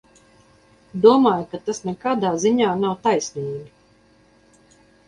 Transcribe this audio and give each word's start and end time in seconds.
Domāju, 1.03 1.45
ka 1.53 1.61
tas 1.69 1.83
nekādā 1.91 2.33
ziņā 2.47 2.73
nav 2.81 2.99
taisnīgi. 3.07 4.77